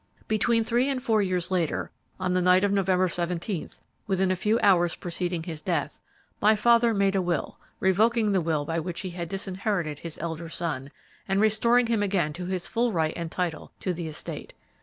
[0.27, 4.59] "Between three and four years later, on the night of November seventeenth, within a few
[4.63, 5.99] hours preceding his death,
[6.41, 10.49] my father made a will, revoking the will by which he had disinherited his elder
[10.49, 10.89] son,
[11.27, 14.53] and restoring him again to his full right and title to the estate.